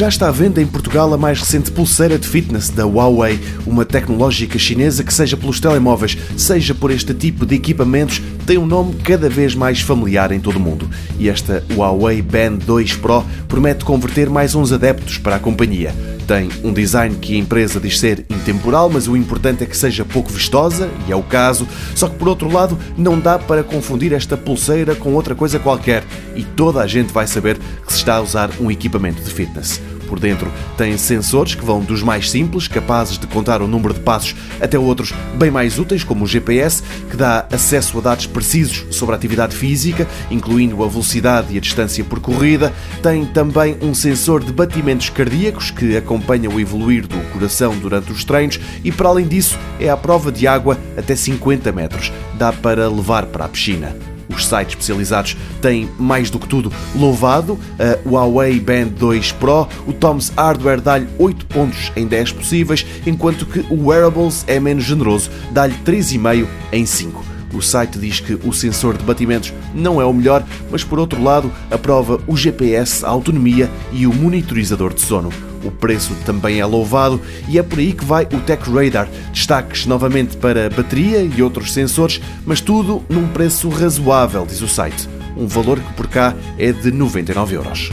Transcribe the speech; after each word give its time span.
Já 0.00 0.08
está 0.08 0.28
à 0.28 0.30
venda 0.30 0.62
em 0.62 0.66
Portugal 0.66 1.12
a 1.12 1.18
mais 1.18 1.40
recente 1.40 1.70
pulseira 1.70 2.18
de 2.18 2.26
fitness 2.26 2.70
da 2.70 2.86
Huawei, 2.86 3.38
uma 3.66 3.84
tecnológica 3.84 4.58
chinesa 4.58 5.04
que, 5.04 5.12
seja 5.12 5.36
pelos 5.36 5.60
telemóveis, 5.60 6.16
seja 6.38 6.74
por 6.74 6.90
este 6.90 7.12
tipo 7.12 7.44
de 7.44 7.56
equipamentos, 7.56 8.22
tem 8.46 8.56
um 8.56 8.64
nome 8.64 8.94
cada 9.04 9.28
vez 9.28 9.54
mais 9.54 9.82
familiar 9.82 10.32
em 10.32 10.40
todo 10.40 10.56
o 10.56 10.60
mundo. 10.60 10.88
E 11.18 11.28
esta 11.28 11.62
Huawei 11.76 12.22
Band 12.22 12.60
2 12.64 12.94
Pro 12.94 13.22
promete 13.46 13.84
converter 13.84 14.30
mais 14.30 14.54
uns 14.54 14.72
adeptos 14.72 15.18
para 15.18 15.36
a 15.36 15.38
companhia. 15.38 15.94
Tem 16.26 16.48
um 16.64 16.72
design 16.72 17.16
que 17.16 17.34
a 17.34 17.38
empresa 17.38 17.78
diz 17.78 17.98
ser 17.98 18.24
intemporal, 18.30 18.88
mas 18.88 19.06
o 19.06 19.14
importante 19.16 19.64
é 19.64 19.66
que 19.66 19.76
seja 19.76 20.04
pouco 20.04 20.30
vistosa, 20.30 20.88
e 21.06 21.12
é 21.12 21.16
o 21.16 21.22
caso. 21.22 21.68
Só 21.94 22.08
que 22.08 22.16
por 22.16 22.26
outro 22.28 22.50
lado, 22.50 22.78
não 22.96 23.18
dá 23.18 23.38
para 23.38 23.62
confundir 23.62 24.14
esta 24.14 24.34
pulseira 24.34 24.94
com 24.94 25.12
outra 25.12 25.34
coisa 25.34 25.58
qualquer, 25.58 26.04
e 26.34 26.42
toda 26.42 26.80
a 26.80 26.86
gente 26.86 27.12
vai 27.12 27.26
saber 27.26 27.58
que 27.84 27.92
se 27.92 27.98
está 27.98 28.14
a 28.14 28.22
usar 28.22 28.48
um 28.60 28.70
equipamento 28.70 29.20
de 29.20 29.30
fitness. 29.30 29.89
Por 30.10 30.18
dentro 30.18 30.50
tem 30.76 30.98
sensores 30.98 31.54
que 31.54 31.64
vão 31.64 31.80
dos 31.80 32.02
mais 32.02 32.28
simples, 32.28 32.66
capazes 32.66 33.16
de 33.16 33.28
contar 33.28 33.62
o 33.62 33.68
número 33.68 33.94
de 33.94 34.00
passos, 34.00 34.34
até 34.60 34.76
outros 34.76 35.14
bem 35.38 35.52
mais 35.52 35.78
úteis, 35.78 36.02
como 36.02 36.24
o 36.24 36.26
GPS, 36.26 36.82
que 37.08 37.16
dá 37.16 37.46
acesso 37.52 37.96
a 37.98 38.00
dados 38.00 38.26
precisos 38.26 38.84
sobre 38.90 39.14
a 39.14 39.16
atividade 39.16 39.54
física, 39.54 40.08
incluindo 40.28 40.82
a 40.82 40.88
velocidade 40.88 41.54
e 41.54 41.58
a 41.58 41.60
distância 41.60 42.02
percorrida. 42.02 42.72
Tem 43.00 43.24
também 43.24 43.76
um 43.80 43.94
sensor 43.94 44.42
de 44.42 44.52
batimentos 44.52 45.10
cardíacos 45.10 45.70
que 45.70 45.96
acompanha 45.96 46.50
o 46.50 46.58
evoluir 46.58 47.06
do 47.06 47.20
coração 47.32 47.78
durante 47.78 48.10
os 48.10 48.24
treinos 48.24 48.58
e, 48.82 48.90
para 48.90 49.10
além 49.10 49.28
disso, 49.28 49.56
é 49.78 49.88
à 49.88 49.96
prova 49.96 50.32
de 50.32 50.44
água 50.44 50.76
até 50.96 51.14
50 51.14 51.70
metros. 51.70 52.12
Dá 52.36 52.52
para 52.52 52.90
levar 52.90 53.26
para 53.26 53.44
a 53.44 53.48
piscina. 53.48 53.94
Os 54.34 54.46
sites 54.46 54.74
especializados 54.74 55.36
têm, 55.60 55.88
mais 55.98 56.30
do 56.30 56.38
que 56.38 56.48
tudo, 56.48 56.72
louvado 56.94 57.58
a 57.78 58.08
Huawei 58.08 58.60
Band 58.60 58.88
2 58.98 59.32
Pro. 59.32 59.68
O 59.86 59.92
Tom's 59.92 60.32
Hardware 60.36 60.80
dá-lhe 60.80 61.08
8 61.18 61.46
pontos 61.46 61.92
em 61.96 62.06
10 62.06 62.32
possíveis, 62.32 62.86
enquanto 63.06 63.44
que 63.44 63.60
o 63.72 63.88
Wearables 63.88 64.44
é 64.46 64.60
menos 64.60 64.84
generoso, 64.84 65.30
dá-lhe 65.50 65.74
3,5 65.84 66.46
em 66.72 66.86
5. 66.86 67.39
O 67.52 67.60
site 67.60 67.98
diz 67.98 68.20
que 68.20 68.34
o 68.34 68.52
sensor 68.52 68.96
de 68.96 69.04
batimentos 69.04 69.52
não 69.74 70.00
é 70.00 70.04
o 70.04 70.12
melhor, 70.12 70.44
mas 70.70 70.84
por 70.84 70.98
outro 70.98 71.22
lado 71.22 71.52
aprova 71.70 72.20
o 72.26 72.36
GPS, 72.36 73.04
a 73.04 73.08
autonomia 73.08 73.70
e 73.92 74.06
o 74.06 74.12
monitorizador 74.12 74.94
de 74.94 75.00
sono. 75.00 75.30
O 75.64 75.70
preço 75.70 76.14
também 76.24 76.60
é 76.60 76.64
louvado 76.64 77.20
e 77.48 77.58
é 77.58 77.62
por 77.62 77.78
aí 77.78 77.92
que 77.92 78.04
vai 78.04 78.24
o 78.24 78.40
Tech 78.40 78.62
Radar. 78.70 79.08
Destaques 79.32 79.86
novamente 79.86 80.36
para 80.36 80.70
bateria 80.70 81.22
e 81.22 81.42
outros 81.42 81.72
sensores, 81.72 82.20
mas 82.46 82.60
tudo 82.60 83.02
num 83.08 83.28
preço 83.28 83.68
razoável, 83.68 84.46
diz 84.46 84.62
o 84.62 84.68
site. 84.68 85.08
Um 85.36 85.46
valor 85.46 85.78
que 85.80 85.92
por 85.94 86.06
cá 86.06 86.34
é 86.58 86.72
de 86.72 86.90
99 86.90 87.56
euros. 87.56 87.90